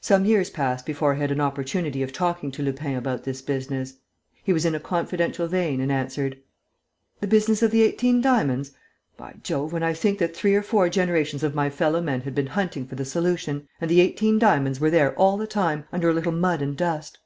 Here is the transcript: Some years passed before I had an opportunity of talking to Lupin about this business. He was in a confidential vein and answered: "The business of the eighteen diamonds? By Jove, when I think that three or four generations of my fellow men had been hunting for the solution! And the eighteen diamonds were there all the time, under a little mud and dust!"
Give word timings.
Some 0.00 0.24
years 0.24 0.48
passed 0.48 0.86
before 0.86 1.12
I 1.12 1.18
had 1.18 1.30
an 1.30 1.38
opportunity 1.42 2.02
of 2.02 2.14
talking 2.14 2.50
to 2.52 2.62
Lupin 2.62 2.96
about 2.96 3.24
this 3.24 3.42
business. 3.42 3.98
He 4.42 4.54
was 4.54 4.64
in 4.64 4.74
a 4.74 4.80
confidential 4.80 5.46
vein 5.48 5.82
and 5.82 5.92
answered: 5.92 6.38
"The 7.20 7.26
business 7.26 7.62
of 7.62 7.70
the 7.70 7.82
eighteen 7.82 8.22
diamonds? 8.22 8.70
By 9.18 9.34
Jove, 9.42 9.70
when 9.74 9.82
I 9.82 9.92
think 9.92 10.18
that 10.18 10.34
three 10.34 10.54
or 10.54 10.62
four 10.62 10.88
generations 10.88 11.42
of 11.42 11.54
my 11.54 11.68
fellow 11.68 12.00
men 12.00 12.22
had 12.22 12.34
been 12.34 12.46
hunting 12.46 12.86
for 12.86 12.94
the 12.94 13.04
solution! 13.04 13.68
And 13.82 13.90
the 13.90 14.00
eighteen 14.00 14.38
diamonds 14.38 14.80
were 14.80 14.88
there 14.88 15.14
all 15.18 15.36
the 15.36 15.46
time, 15.46 15.84
under 15.92 16.08
a 16.08 16.14
little 16.14 16.32
mud 16.32 16.62
and 16.62 16.74
dust!" 16.74 17.18